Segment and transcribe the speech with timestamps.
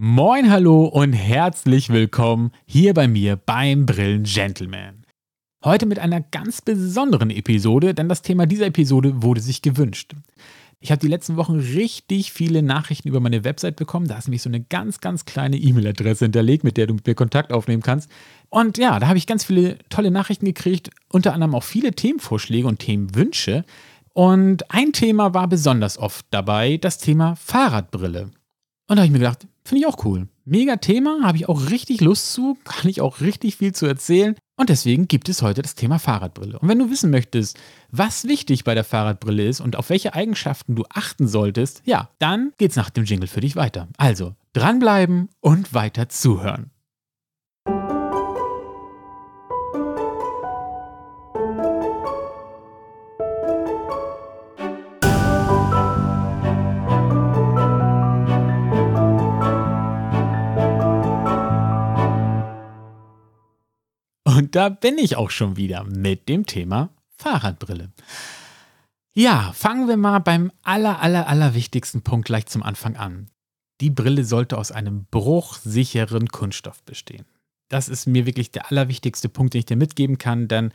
[0.00, 5.04] Moin, hallo und herzlich willkommen hier bei mir beim Brillen Gentleman.
[5.64, 10.14] Heute mit einer ganz besonderen Episode, denn das Thema dieser Episode wurde sich gewünscht.
[10.78, 14.06] Ich habe die letzten Wochen richtig viele Nachrichten über meine Website bekommen.
[14.06, 17.16] Da ist nämlich so eine ganz, ganz kleine E-Mail-Adresse hinterlegt, mit der du mit mir
[17.16, 18.08] Kontakt aufnehmen kannst.
[18.50, 22.68] Und ja, da habe ich ganz viele tolle Nachrichten gekriegt, unter anderem auch viele Themenvorschläge
[22.68, 23.64] und Themenwünsche.
[24.12, 28.30] Und ein Thema war besonders oft dabei, das Thema Fahrradbrille.
[28.88, 30.28] Und da habe ich mir gedacht, finde ich auch cool.
[30.44, 34.34] Mega Thema, habe ich auch richtig Lust zu, kann ich auch richtig viel zu erzählen.
[34.56, 36.58] Und deswegen gibt es heute das Thema Fahrradbrille.
[36.58, 37.58] Und wenn du wissen möchtest,
[37.90, 42.52] was wichtig bei der Fahrradbrille ist und auf welche Eigenschaften du achten solltest, ja, dann
[42.58, 43.88] geht's nach dem Jingle für dich weiter.
[43.98, 46.70] Also dranbleiben und weiter zuhören.
[64.38, 67.90] Und da bin ich auch schon wieder mit dem Thema Fahrradbrille.
[69.12, 73.30] Ja, fangen wir mal beim aller, aller, aller wichtigsten Punkt gleich zum Anfang an.
[73.80, 77.24] Die Brille sollte aus einem bruchsicheren Kunststoff bestehen.
[77.68, 80.70] Das ist mir wirklich der allerwichtigste Punkt, den ich dir mitgeben kann, denn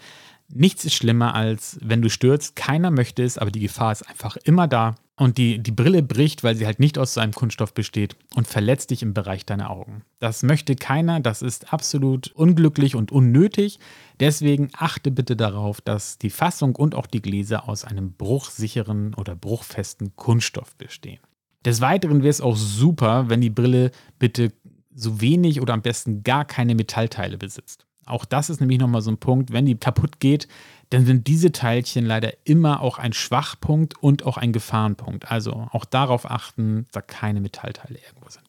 [0.50, 2.58] nichts ist schlimmer, als wenn du stürzt.
[2.58, 6.44] Keiner möchte es, aber die Gefahr ist einfach immer da und die, die Brille bricht,
[6.44, 9.70] weil sie halt nicht aus so einem Kunststoff besteht und verletzt dich im Bereich deiner
[9.70, 10.04] Augen.
[10.20, 13.80] Das möchte keiner, das ist absolut unglücklich und unnötig.
[14.20, 19.36] Deswegen achte bitte darauf, dass die Fassung und auch die Gläser aus einem bruchsicheren oder
[19.36, 21.20] bruchfesten Kunststoff bestehen.
[21.64, 24.52] Des Weiteren wäre es auch super, wenn die Brille bitte
[24.96, 27.86] so wenig oder am besten gar keine Metallteile besitzt.
[28.06, 30.48] Auch das ist nämlich nochmal so ein Punkt, wenn die kaputt geht,
[30.90, 35.32] dann sind diese Teilchen leider immer auch ein Schwachpunkt und auch ein Gefahrenpunkt.
[35.32, 38.44] Also auch darauf achten, dass da keine Metallteile irgendwo sind.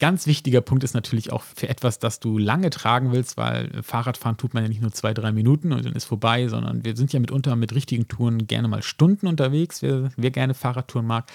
[0.00, 4.36] Ganz wichtiger Punkt ist natürlich auch für etwas, das du lange tragen willst, weil Fahrradfahren
[4.36, 7.12] tut man ja nicht nur zwei, drei Minuten und dann ist vorbei, sondern wir sind
[7.12, 11.30] ja mitunter mit richtigen Touren gerne mal Stunden unterwegs, wer, wer gerne Fahrradtouren mag.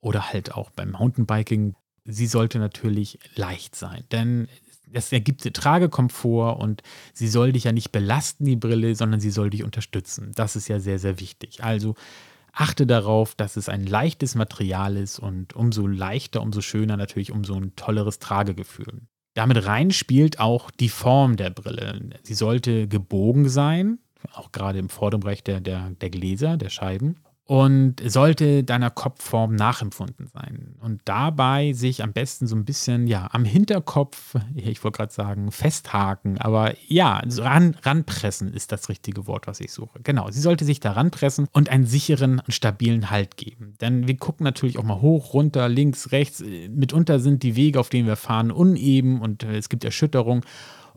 [0.00, 1.74] Oder halt auch beim Mountainbiking.
[2.04, 4.48] Sie sollte natürlich leicht sein, denn
[4.92, 6.82] das ergibt Tragekomfort und
[7.12, 10.32] sie soll dich ja nicht belasten, die Brille, sondern sie soll dich unterstützen.
[10.34, 11.62] Das ist ja sehr, sehr wichtig.
[11.62, 11.94] Also
[12.52, 17.54] achte darauf, dass es ein leichtes Material ist und umso leichter, umso schöner natürlich, umso
[17.54, 19.02] ein tolleres Tragegefühl.
[19.34, 22.10] Damit rein spielt auch die Form der Brille.
[22.22, 23.98] Sie sollte gebogen sein,
[24.32, 27.16] auch gerade im Vorderbereich der, der, der Gläser, der Scheiben
[27.48, 30.74] und sollte deiner Kopfform nachempfunden sein.
[30.82, 35.50] Und dabei sich am besten so ein bisschen, ja, am Hinterkopf, ich wollte gerade sagen,
[35.50, 39.98] festhaken, aber ja, ran, ranpressen ist das richtige Wort, was ich suche.
[40.02, 43.72] Genau, sie sollte sich da ranpressen und einen sicheren, stabilen Halt geben.
[43.80, 46.44] Denn wir gucken natürlich auch mal hoch, runter, links, rechts.
[46.68, 50.44] Mitunter sind die Wege, auf denen wir fahren, uneben und es gibt Erschütterung.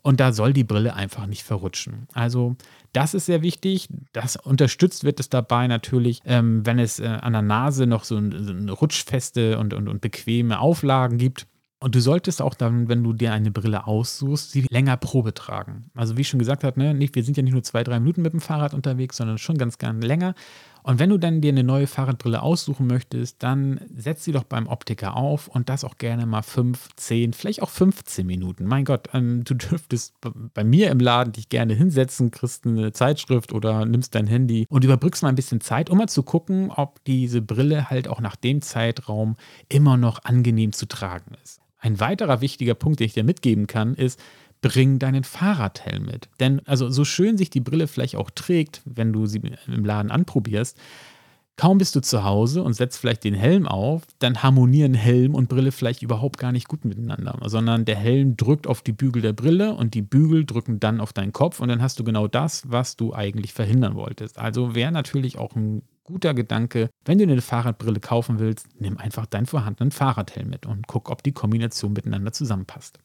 [0.04, 2.08] Und da soll die Brille einfach nicht verrutschen.
[2.14, 2.56] Also
[2.92, 3.88] das ist sehr wichtig.
[4.14, 8.18] Das unterstützt wird es dabei natürlich, ähm, wenn es äh, an der Nase noch so,
[8.18, 11.46] ein, so eine rutschfeste und, und, und bequeme Auflagen gibt.
[11.84, 15.90] Und du solltest auch dann, wenn du dir eine Brille aussuchst, sie länger Probe tragen.
[15.96, 18.00] Also wie ich schon gesagt habe, ne, nicht, wir sind ja nicht nur zwei, drei
[18.00, 20.36] Minuten mit dem Fahrrad unterwegs, sondern schon ganz gern länger.
[20.84, 24.68] Und wenn du dann dir eine neue Fahrradbrille aussuchen möchtest, dann setz sie doch beim
[24.68, 28.66] Optiker auf und das auch gerne mal 5, 10, vielleicht auch 15 Minuten.
[28.66, 30.16] Mein Gott, ähm, du dürftest
[30.54, 34.84] bei mir im Laden dich gerne hinsetzen, kriegst eine Zeitschrift oder nimmst dein Handy und
[34.84, 38.36] überbrückst mal ein bisschen Zeit, um mal zu gucken, ob diese Brille halt auch nach
[38.36, 39.36] dem Zeitraum
[39.70, 41.62] immer noch angenehm zu tragen ist.
[41.80, 44.20] Ein weiterer wichtiger Punkt, den ich dir mitgeben kann, ist,
[44.62, 46.30] bring deinen Fahrradhelm mit.
[46.40, 50.12] Denn also so schön sich die Brille vielleicht auch trägt, wenn du sie im Laden
[50.12, 50.78] anprobierst,
[51.58, 55.50] kaum bist du zu Hause und setzt vielleicht den Helm auf, dann harmonieren Helm und
[55.50, 59.34] Brille vielleicht überhaupt gar nicht gut miteinander, sondern der Helm drückt auf die Bügel der
[59.34, 62.64] Brille und die Bügel drücken dann auf deinen Kopf und dann hast du genau das,
[62.72, 64.40] was du eigentlich verhindern wolltest.
[64.40, 69.26] Also wäre natürlich auch ein guter Gedanke, wenn du eine Fahrradbrille kaufen willst, nimm einfach
[69.26, 73.00] deinen vorhandenen Fahrradhelm mit und guck, ob die Kombination miteinander zusammenpasst.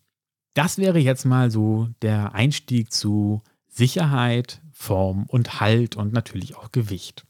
[0.57, 6.73] Das wäre jetzt mal so der Einstieg zu Sicherheit, Form und Halt und natürlich auch
[6.73, 7.27] Gewicht.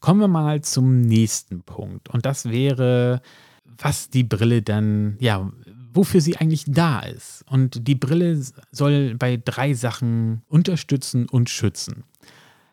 [0.00, 2.10] Kommen wir mal zum nächsten Punkt.
[2.10, 3.22] Und das wäre,
[3.64, 5.50] was die Brille dann, ja,
[5.94, 7.46] wofür sie eigentlich da ist.
[7.48, 8.38] Und die Brille
[8.70, 12.04] soll bei drei Sachen unterstützen und schützen.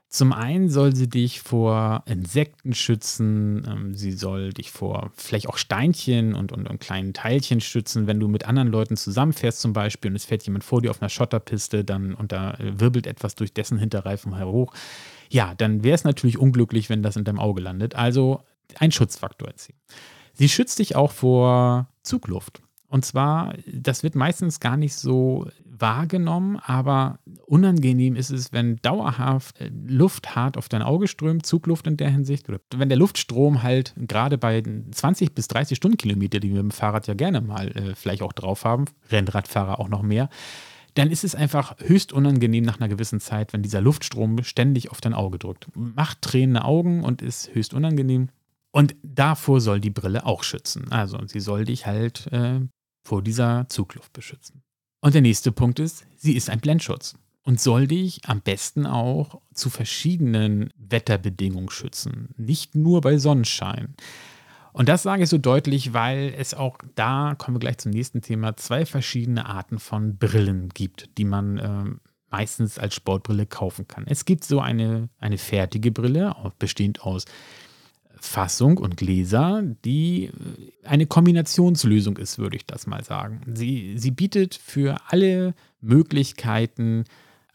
[0.10, 5.58] Zum einen soll sie dich vor Insekten schützen, ähm, sie soll dich vor vielleicht auch
[5.58, 10.12] Steinchen und, und, und, kleinen Teilchen schützen, wenn du mit anderen Leuten zusammenfährst zum Beispiel
[10.12, 13.54] und es fährt jemand vor dir auf einer Schotterpiste dann, und da wirbelt etwas durch
[13.54, 14.74] dessen Hinterreifen hoch.
[15.30, 17.96] Ja, dann wäre es natürlich unglücklich, wenn das in deinem Auge landet.
[17.96, 18.44] Also
[18.80, 19.78] ein Schutzfaktor erzielen.
[20.34, 22.62] Sie schützt dich auch vor Zugluft.
[22.90, 29.60] Und zwar, das wird meistens gar nicht so wahrgenommen, aber unangenehm ist es, wenn dauerhaft
[29.60, 33.64] äh, Luft hart auf dein Auge strömt, Zugluft in der Hinsicht, oder wenn der Luftstrom
[33.64, 37.70] halt gerade bei 20 bis 30 Stundenkilometer, die wir mit dem Fahrrad ja gerne mal
[37.70, 40.30] äh, vielleicht auch drauf haben, Rennradfahrer auch noch mehr,
[40.94, 45.00] dann ist es einfach höchst unangenehm nach einer gewissen Zeit, wenn dieser Luftstrom ständig auf
[45.00, 45.68] dein Auge drückt.
[45.76, 48.30] Macht tränende Augen und ist höchst unangenehm.
[48.72, 50.92] Und davor soll die Brille auch schützen.
[50.92, 52.62] Also sie soll dich halt äh,
[53.08, 54.62] vor dieser Zugluft beschützen.
[55.00, 59.40] Und der nächste Punkt ist, sie ist ein Blendschutz und soll dich am besten auch
[59.54, 63.96] zu verschiedenen Wetterbedingungen schützen, nicht nur bei Sonnenschein.
[64.74, 68.22] Und das sage ich so deutlich, weil es auch da, kommen wir gleich zum nächsten
[68.22, 71.86] Thema, zwei verschiedene Arten von Brillen gibt, die man äh,
[72.30, 74.04] meistens als Sportbrille kaufen kann.
[74.06, 77.24] Es gibt so eine, eine fertige Brille, bestehend aus
[78.20, 80.32] Fassung und Gläser, die äh,
[80.84, 83.42] eine Kombinationslösung ist, würde ich das mal sagen.
[83.54, 87.06] Sie, sie bietet für alle Möglichkeiten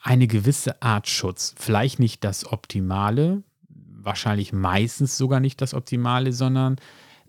[0.01, 1.55] eine gewisse Art Schutz.
[1.57, 6.77] Vielleicht nicht das Optimale, wahrscheinlich meistens sogar nicht das Optimale, sondern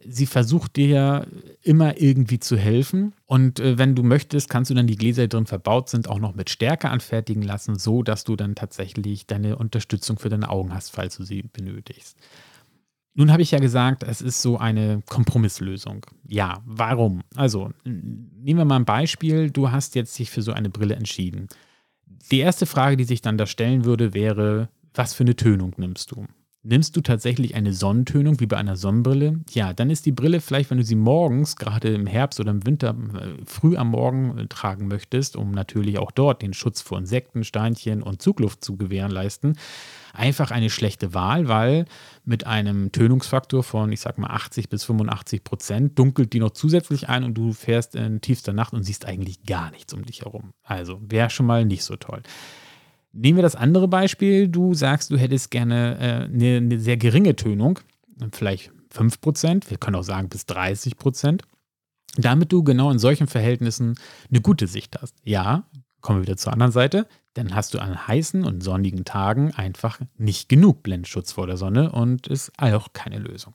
[0.06, 1.28] sie versucht dir
[1.62, 3.14] immer irgendwie zu helfen.
[3.26, 6.20] Und äh, wenn du möchtest, kannst du dann die Gläser, die drin verbaut sind, auch
[6.20, 10.74] noch mit Stärke anfertigen lassen, so dass du dann tatsächlich deine Unterstützung für deine Augen
[10.74, 12.18] hast, falls du sie benötigst.
[13.16, 16.06] Nun habe ich ja gesagt, es ist so eine Kompromisslösung.
[16.28, 17.22] Ja, warum?
[17.36, 19.52] Also, nehmen wir mal ein Beispiel.
[19.52, 21.48] Du hast jetzt dich für so eine Brille entschieden.
[22.32, 26.12] Die erste Frage, die sich dann da stellen würde, wäre, was für eine Tönung nimmst
[26.12, 26.26] du?
[26.66, 29.42] Nimmst du tatsächlich eine Sonnentönung wie bei einer Sonnenbrille?
[29.50, 32.66] Ja, dann ist die Brille vielleicht, wenn du sie morgens, gerade im Herbst oder im
[32.66, 36.98] Winter, äh, früh am Morgen äh, tragen möchtest, um natürlich auch dort den Schutz vor
[36.98, 39.58] Insekten, Steinchen und Zugluft zu gewährleisten,
[40.14, 41.84] einfach eine schlechte Wahl, weil
[42.24, 47.10] mit einem Tönungsfaktor von, ich sag mal, 80 bis 85 Prozent dunkelt die noch zusätzlich
[47.10, 50.54] ein und du fährst in tiefster Nacht und siehst eigentlich gar nichts um dich herum.
[50.64, 52.22] Also wäre schon mal nicht so toll.
[53.14, 54.48] Nehmen wir das andere Beispiel.
[54.48, 57.80] Du sagst, du hättest gerne äh, eine, eine, sehr geringe Tönung,
[58.32, 61.42] vielleicht 5%, wir können auch sagen bis 30%,
[62.18, 63.96] damit du genau in solchen Verhältnissen
[64.30, 65.16] eine gute Sicht hast.
[65.24, 65.68] Ja,
[66.02, 70.00] kommen wir wieder zur anderen Seite, dann hast du an heißen und sonnigen Tagen einfach
[70.18, 73.54] nicht genug Blendschutz vor der Sonne und ist auch keine Lösung.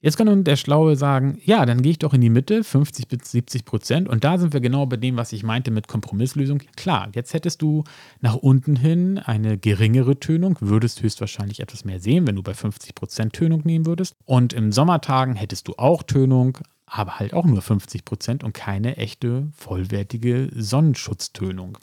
[0.00, 3.08] Jetzt kann nun der Schlaue sagen, ja, dann gehe ich doch in die Mitte, 50
[3.08, 4.08] bis 70 Prozent.
[4.08, 6.62] Und da sind wir genau bei dem, was ich meinte mit Kompromisslösung.
[6.76, 7.82] Klar, jetzt hättest du
[8.20, 12.94] nach unten hin eine geringere Tönung, würdest höchstwahrscheinlich etwas mehr sehen, wenn du bei 50
[12.94, 14.14] Prozent Tönung nehmen würdest.
[14.24, 18.98] Und im Sommertagen hättest du auch Tönung, aber halt auch nur 50 Prozent und keine
[18.98, 21.76] echte, vollwertige Sonnenschutztönung.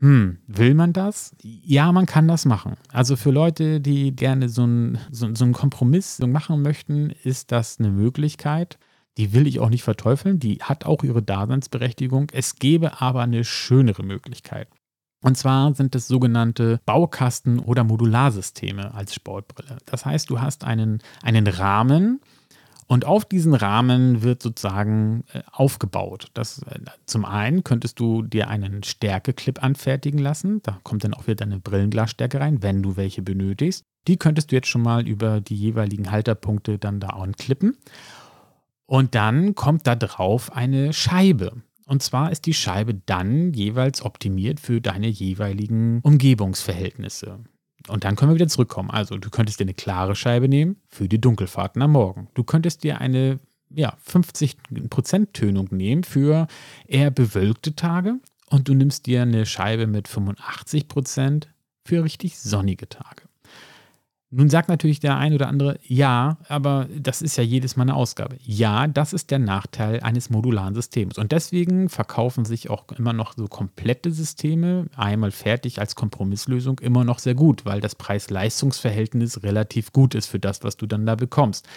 [0.00, 1.34] Hm, will man das?
[1.42, 2.74] Ja, man kann das machen.
[2.92, 7.78] Also für Leute, die gerne so, ein, so, so einen Kompromiss machen möchten, ist das
[7.78, 8.78] eine Möglichkeit.
[9.16, 12.26] Die will ich auch nicht verteufeln, die hat auch ihre Daseinsberechtigung.
[12.32, 14.68] Es gäbe aber eine schönere Möglichkeit.
[15.22, 19.78] Und zwar sind es sogenannte Baukasten- oder Modularsysteme als Sportbrille.
[19.86, 22.20] Das heißt, du hast einen, einen Rahmen,
[22.86, 26.28] und auf diesen Rahmen wird sozusagen äh, aufgebaut.
[26.34, 30.60] Das, äh, zum einen könntest du dir einen Stärkeclip anfertigen lassen.
[30.62, 33.84] Da kommt dann auch wieder deine Brillenglasstärke rein, wenn du welche benötigst.
[34.06, 37.76] Die könntest du jetzt schon mal über die jeweiligen Halterpunkte dann da anklippen.
[38.86, 41.62] Und dann kommt da drauf eine Scheibe.
[41.86, 47.40] Und zwar ist die Scheibe dann jeweils optimiert für deine jeweiligen Umgebungsverhältnisse.
[47.88, 48.90] Und dann können wir wieder zurückkommen.
[48.90, 52.28] Also, du könntest dir eine klare Scheibe nehmen für die Dunkelfahrten am Morgen.
[52.34, 53.38] Du könntest dir eine
[53.70, 56.46] ja, 50% Tönung nehmen für
[56.86, 58.20] eher bewölkte Tage.
[58.48, 61.46] Und du nimmst dir eine Scheibe mit 85%
[61.84, 63.22] für richtig sonnige Tage.
[64.36, 67.94] Nun sagt natürlich der ein oder andere, ja, aber das ist ja jedes Mal eine
[67.94, 68.36] Ausgabe.
[68.42, 71.18] Ja, das ist der Nachteil eines modularen Systems.
[71.18, 77.04] Und deswegen verkaufen sich auch immer noch so komplette Systeme, einmal fertig als Kompromisslösung, immer
[77.04, 81.14] noch sehr gut, weil das Preis-Leistungs-Verhältnis relativ gut ist für das, was du dann da
[81.14, 81.68] bekommst.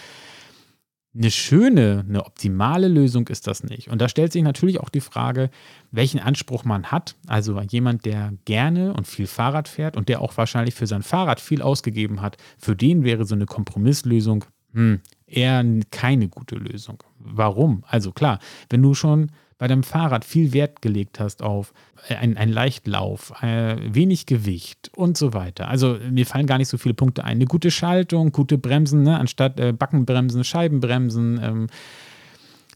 [1.18, 3.88] Eine schöne, eine optimale Lösung ist das nicht.
[3.88, 5.50] Und da stellt sich natürlich auch die Frage,
[5.90, 7.16] welchen Anspruch man hat.
[7.26, 11.40] Also jemand, der gerne und viel Fahrrad fährt und der auch wahrscheinlich für sein Fahrrad
[11.40, 17.02] viel ausgegeben hat, für den wäre so eine Kompromisslösung hm, eher keine gute Lösung.
[17.18, 17.82] Warum?
[17.88, 18.38] Also klar,
[18.70, 21.74] wenn du schon bei deinem Fahrrad viel Wert gelegt hast auf
[22.08, 25.68] einen ein Leichtlauf, äh, wenig Gewicht und so weiter.
[25.68, 27.38] Also mir fallen gar nicht so viele Punkte ein.
[27.38, 29.18] Eine gute Schaltung, gute Bremsen, ne?
[29.18, 31.66] anstatt äh, Backenbremsen, Scheibenbremsen, ähm,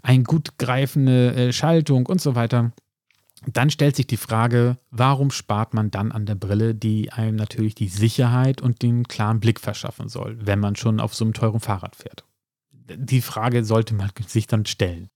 [0.03, 2.73] eine gut greifende äh, Schaltung und so weiter.
[3.47, 7.75] Dann stellt sich die Frage, warum spart man dann an der Brille, die einem natürlich
[7.75, 11.61] die Sicherheit und den klaren Blick verschaffen soll, wenn man schon auf so einem teuren
[11.61, 12.25] Fahrrad fährt?
[12.73, 15.09] Die Frage sollte man sich dann stellen.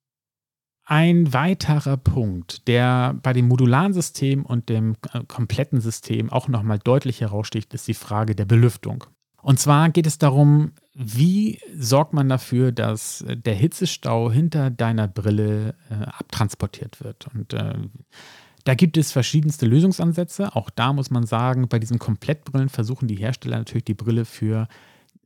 [0.89, 6.79] Ein weiterer Punkt, der bei dem modularen System und dem äh, kompletten System auch nochmal
[6.79, 9.03] deutlich heraussticht, ist die Frage der Belüftung.
[9.43, 15.09] Und zwar geht es darum, wie sorgt man dafür, dass äh, der Hitzestau hinter deiner
[15.09, 17.27] Brille äh, abtransportiert wird.
[17.35, 17.75] Und äh,
[18.63, 20.55] da gibt es verschiedenste Lösungsansätze.
[20.55, 24.69] Auch da muss man sagen, bei diesen Komplettbrillen versuchen die Hersteller natürlich die Brille für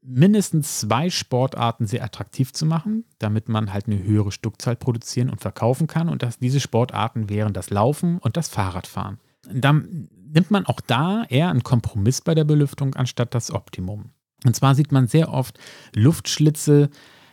[0.03, 5.41] mindestens zwei Sportarten sehr attraktiv zu machen, damit man halt eine höhere Stückzahl produzieren und
[5.41, 6.09] verkaufen kann.
[6.09, 9.19] Und dass diese Sportarten wären das Laufen und das Fahrradfahren.
[9.53, 14.11] Dann nimmt man auch da eher einen Kompromiss bei der Belüftung anstatt das Optimum.
[14.45, 15.59] Und zwar sieht man sehr oft
[15.95, 16.89] Luftschlitze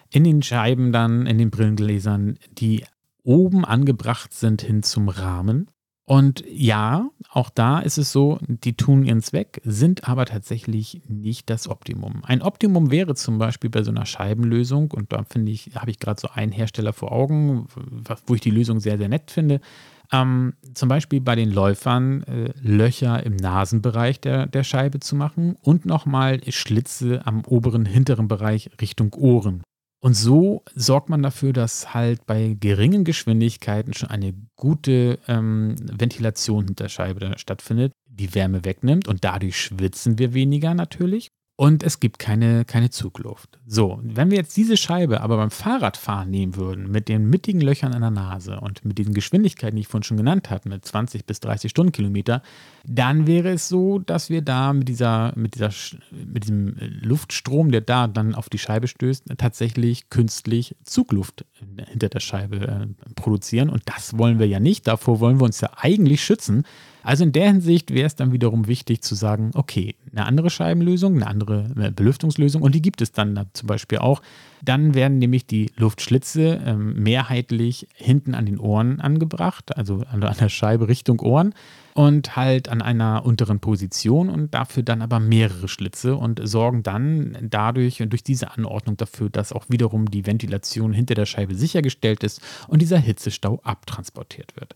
[0.10, 2.86] in den Scheiben dann, in den Brillengläsern, die
[3.24, 5.70] oben angebracht sind hin zum Rahmen.
[6.10, 11.50] Und ja, auch da ist es so, die tun ihren Zweck, sind aber tatsächlich nicht
[11.50, 12.24] das Optimum.
[12.24, 16.00] Ein Optimum wäre zum Beispiel bei so einer Scheibenlösung, und da finde ich, habe ich
[16.00, 17.68] gerade so einen Hersteller vor Augen,
[18.26, 19.60] wo ich die Lösung sehr, sehr nett finde.
[20.14, 25.58] Ähm, zum Beispiel bei den Läufern äh, Löcher im Nasenbereich der, der Scheibe zu machen
[25.62, 29.62] und nochmal Schlitze am oberen, hinteren Bereich Richtung Ohren.
[30.00, 36.66] Und so sorgt man dafür, dass halt bei geringen Geschwindigkeiten schon eine gute ähm, Ventilation
[36.66, 42.00] hinter der Scheibe stattfindet, die Wärme wegnimmt und dadurch schwitzen wir weniger natürlich und es
[42.00, 43.58] gibt keine, keine Zugluft.
[43.66, 47.96] So, wenn wir jetzt diese Scheibe aber beim Fahrradfahren nehmen würden, mit den mittigen Löchern
[47.96, 51.26] an der Nase und mit diesen Geschwindigkeiten, die ich vorhin schon genannt habe, mit 20
[51.26, 52.44] bis 30 Stundenkilometer,
[52.86, 55.72] dann wäre es so, dass wir da mit, dieser, mit, dieser,
[56.12, 61.44] mit diesem Luftstrom, der da dann auf die Scheibe stößt, tatsächlich künstlich Zugluft
[61.90, 63.70] hinter der Scheibe äh, produzieren.
[63.70, 64.86] Und das wollen wir ja nicht.
[64.86, 66.66] Davor wollen wir uns ja eigentlich schützen.
[67.08, 71.16] Also in der Hinsicht wäre es dann wiederum wichtig zu sagen, okay, eine andere Scheibenlösung,
[71.16, 74.22] eine andere äh, Belüftungslösung und die gibt es dann da zum Beispiel auch.
[74.62, 80.50] Dann werden nämlich die Luftschlitze ähm, mehrheitlich hinten an den Ohren angebracht, also an der
[80.50, 81.54] Scheibe Richtung Ohren
[81.94, 87.38] und halt an einer unteren Position und dafür dann aber mehrere Schlitze und sorgen dann
[87.42, 92.26] dadurch und durch diese Anordnung dafür, dass auch wiederum die Ventilation hinter der Scheibe sichergestellt
[92.26, 94.76] ist und dieser Hitzestau abtransportiert wird.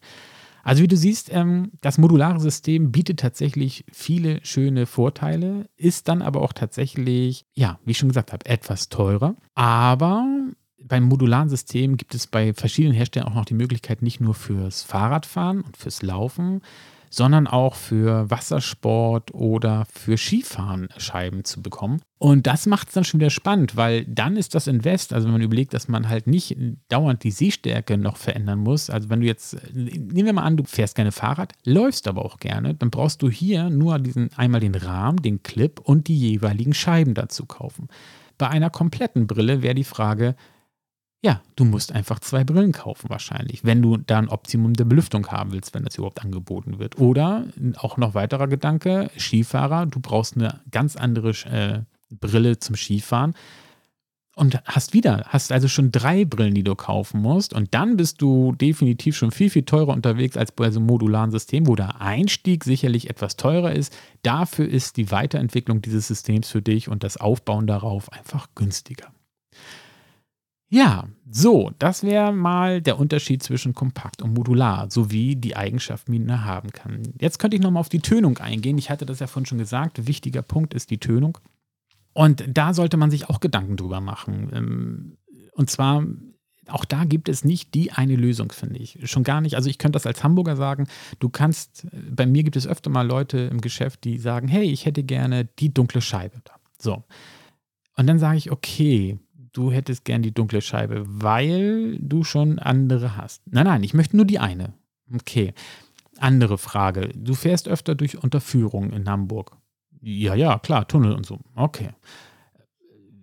[0.63, 6.22] Also wie du siehst, ähm, das modulare System bietet tatsächlich viele schöne Vorteile, ist dann
[6.22, 9.36] aber auch tatsächlich, ja, wie ich schon gesagt habe, etwas teurer.
[9.56, 10.25] Aber
[10.84, 14.84] beim modularen System gibt es bei verschiedenen Herstellern auch noch die Möglichkeit, nicht nur fürs
[14.84, 16.62] Fahrradfahren und fürs Laufen,
[17.12, 22.01] sondern auch für Wassersport oder für Skifahren Scheiben zu bekommen.
[22.18, 25.34] Und das macht es dann schon wieder spannend, weil dann ist das Invest, also wenn
[25.34, 26.56] man überlegt, dass man halt nicht
[26.88, 28.89] dauernd die Sehstärke noch verändern muss.
[28.89, 32.38] Also wenn du jetzt, nehmen wir mal an, du fährst gerne Fahrrad, läufst aber auch
[32.38, 36.74] gerne, dann brauchst du hier nur diesen, einmal den Rahmen, den Clip und die jeweiligen
[36.74, 37.89] Scheiben dazu kaufen.
[38.38, 40.36] Bei einer kompletten Brille wäre die Frage,
[41.24, 45.28] ja, du musst einfach zwei Brillen kaufen wahrscheinlich, wenn du da ein Optimum der Belüftung
[45.28, 47.00] haben willst, wenn das überhaupt angeboten wird.
[47.00, 47.46] Oder
[47.78, 53.36] auch noch weiterer Gedanke, Skifahrer, du brauchst eine ganz andere äh, Brille zum Skifahren
[54.36, 58.20] und hast wieder, hast also schon drei Brillen, die du kaufen musst und dann bist
[58.24, 62.01] du definitiv schon viel, viel teurer unterwegs als bei so einem modularen System, wo der
[62.01, 63.96] Einstieg sicherlich etwas teurer ist.
[64.24, 69.13] Dafür ist die Weiterentwicklung dieses Systems für dich und das Aufbauen darauf einfach günstiger.
[70.72, 76.20] Ja, so, das wäre mal der Unterschied zwischen kompakt und modular, sowie die Eigenschaften, die
[76.20, 77.04] man haben kann.
[77.20, 78.78] Jetzt könnte ich nochmal auf die Tönung eingehen.
[78.78, 80.08] Ich hatte das ja vorhin schon gesagt.
[80.08, 81.38] Wichtiger Punkt ist die Tönung.
[82.13, 84.50] Und da sollte man sich auch Gedanken drüber machen.
[84.54, 85.18] Ähm,
[85.51, 86.06] und zwar,
[86.68, 88.98] auch da gibt es nicht die eine Lösung, finde ich.
[89.04, 89.58] Schon gar nicht.
[89.58, 90.88] Also ich könnte das als Hamburger sagen.
[91.20, 94.86] Du kannst, bei mir gibt es öfter mal Leute im Geschäft, die sagen, hey, ich
[94.86, 96.54] hätte gerne die dunkle Scheibe da.
[96.80, 97.04] So.
[97.98, 99.20] Und dann sage ich, okay,
[99.53, 103.41] du hättest gern die dunkle Scheibe, weil du schon andere hast.
[103.48, 104.74] Nein, nein, ich möchte nur die eine.
[105.13, 105.53] Okay.
[106.17, 107.10] Andere Frage.
[107.15, 109.58] Du fährst öfter durch Unterführung in Hamburg.
[110.01, 111.39] Ja, ja, klar, Tunnel und so.
[111.55, 111.89] Okay.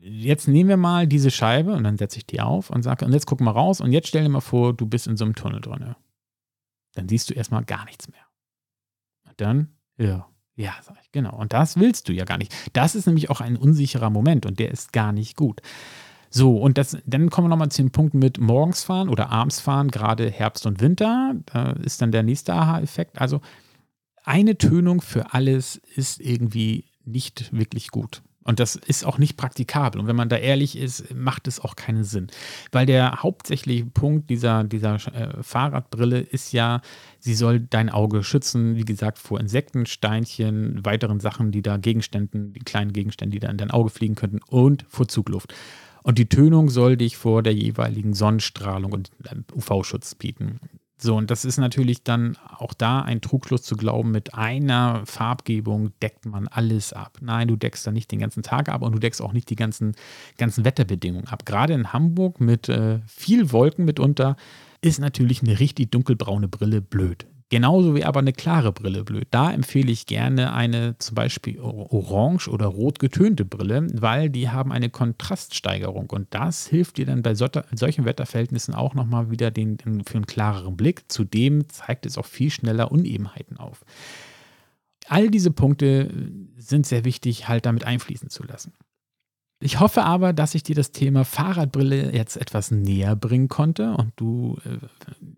[0.01, 3.13] Jetzt nehmen wir mal diese Scheibe und dann setze ich die auf und sage, und
[3.13, 5.35] jetzt guck mal raus und jetzt stell dir mal vor, du bist in so einem
[5.35, 5.95] Tunnel drin.
[6.95, 8.23] Dann siehst du erstmal gar nichts mehr.
[9.29, 9.69] Und dann,
[9.99, 11.37] ja, ja, sag ich, genau.
[11.37, 12.53] Und das willst du ja gar nicht.
[12.73, 15.61] Das ist nämlich auch ein unsicherer Moment und der ist gar nicht gut.
[16.31, 19.61] So, und das, dann kommen wir nochmal zu dem Punkt mit morgens fahren oder abends
[19.61, 21.35] fahren, gerade Herbst und Winter.
[21.47, 23.21] Da ist dann der nächste Aha-Effekt.
[23.21, 23.41] Also
[24.25, 28.23] eine Tönung für alles ist irgendwie nicht wirklich gut.
[28.49, 30.01] Und das ist auch nicht praktikabel.
[30.01, 32.29] Und wenn man da ehrlich ist, macht es auch keinen Sinn.
[32.73, 36.81] Weil der hauptsächliche Punkt dieser, dieser äh, Fahrradbrille ist ja,
[37.19, 42.55] sie soll dein Auge schützen, wie gesagt, vor Insekten, Steinchen, weiteren Sachen, die da Gegenständen,
[42.55, 45.53] die kleinen Gegenstände, die da in dein Auge fliegen könnten und vor Zugluft.
[46.03, 49.11] Und die Tönung soll dich vor der jeweiligen Sonnenstrahlung und
[49.55, 50.61] UV-Schutz bieten.
[51.01, 55.93] So, und das ist natürlich dann auch da ein Trugschluss zu glauben, mit einer Farbgebung
[56.03, 57.19] deckt man alles ab.
[57.21, 59.55] Nein, du deckst da nicht den ganzen Tag ab und du deckst auch nicht die
[59.55, 59.95] ganzen,
[60.39, 61.47] ganzen Wetterbedingungen ab.
[61.47, 64.37] Gerade in Hamburg mit äh, viel Wolken mitunter
[64.81, 67.27] ist natürlich eine richtig dunkelbraune Brille blöd.
[67.51, 69.27] Genauso wie aber eine klare Brille blöd.
[69.31, 74.71] Da empfehle ich gerne eine zum Beispiel orange oder rot getönte Brille, weil die haben
[74.71, 80.05] eine Kontraststeigerung und das hilft dir dann bei solchen Wetterverhältnissen auch nochmal wieder den, den,
[80.05, 81.11] für einen klareren Blick.
[81.11, 83.83] Zudem zeigt es auch viel schneller Unebenheiten auf.
[85.09, 86.11] All diese Punkte
[86.59, 88.75] sind sehr wichtig, halt damit einfließen zu lassen.
[89.61, 94.13] Ich hoffe aber, dass ich dir das Thema Fahrradbrille jetzt etwas näher bringen konnte und
[94.15, 94.79] du, äh,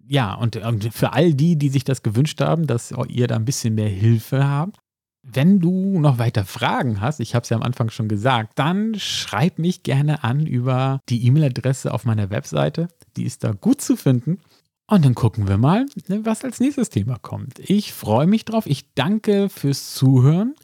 [0.06, 3.46] ja, und, und, für all die, die sich das gewünscht haben, dass ihr da ein
[3.46, 4.78] bisschen mehr Hilfe habt.
[5.22, 8.94] Wenn du noch weiter Fragen hast, ich habe es ja am Anfang schon gesagt, dann
[8.98, 12.88] schreib mich gerne an über die E-Mail-Adresse auf meiner Webseite.
[13.16, 14.38] Die ist da gut zu finden.
[14.86, 17.60] Und dann gucken wir mal, was als nächstes Thema kommt.
[17.60, 18.66] Ich freue mich drauf.
[18.66, 20.56] Ich danke fürs Zuhören.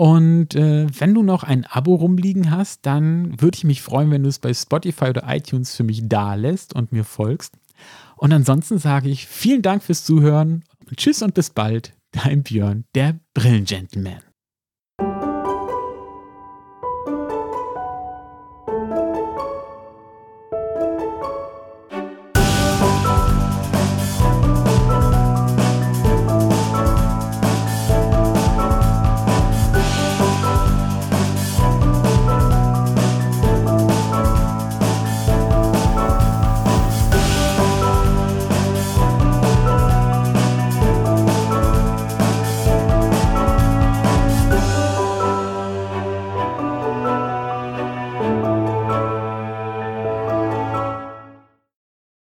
[0.00, 4.22] Und äh, wenn du noch ein Abo rumliegen hast, dann würde ich mich freuen, wenn
[4.22, 7.52] du es bei Spotify oder iTunes für mich da lässt und mir folgst.
[8.16, 10.64] Und ansonsten sage ich vielen Dank fürs Zuhören.
[10.96, 11.92] Tschüss und bis bald.
[12.12, 14.29] Dein Björn, der Brillengentleman.